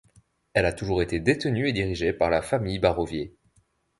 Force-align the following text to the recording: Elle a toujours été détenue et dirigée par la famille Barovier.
Elle 0.53 0.65
a 0.65 0.73
toujours 0.73 1.03
été 1.03 1.19
détenue 1.19 1.67
et 1.69 1.73
dirigée 1.73 2.11
par 2.11 2.31
la 2.31 2.41
famille 2.41 2.79
Barovier. 2.79 3.35